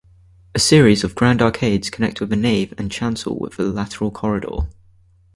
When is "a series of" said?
0.55-1.13